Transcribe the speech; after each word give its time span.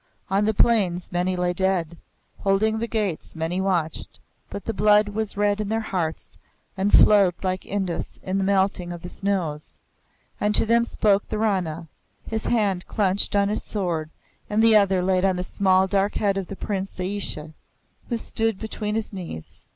On 0.31 0.45
the 0.45 0.53
plains 0.55 1.11
many 1.11 1.35
lay 1.35 1.53
dead; 1.53 1.95
holding 2.39 2.79
the 2.79 2.87
gates 2.87 3.35
many 3.35 3.61
watched; 3.61 4.19
but 4.49 4.65
the 4.65 4.73
blood 4.73 5.09
was 5.09 5.37
red 5.37 5.61
in 5.61 5.69
their 5.69 5.79
hearts 5.79 6.33
and 6.75 6.91
flowed 6.91 7.35
like 7.43 7.67
Indus 7.67 8.19
in 8.23 8.39
the 8.39 8.43
melting 8.43 8.91
of 8.91 9.03
the 9.03 9.09
snows. 9.09 9.75
And 10.39 10.55
to 10.55 10.65
them 10.65 10.85
spoke 10.85 11.29
the 11.29 11.37
Rana, 11.37 11.87
his 12.27 12.45
hand 12.45 12.87
clenched 12.87 13.35
on 13.35 13.47
his 13.49 13.61
sword, 13.61 14.09
and 14.49 14.63
the 14.63 14.75
other 14.75 15.03
laid 15.03 15.23
on 15.23 15.35
the 15.35 15.43
small 15.43 15.85
dark 15.85 16.15
head 16.15 16.35
of 16.35 16.47
the 16.47 16.55
Prince 16.55 16.95
Ajeysi, 16.95 17.53
who 18.09 18.17
stood 18.17 18.57
between 18.57 18.95
his 18.95 19.13
knees. 19.13 19.59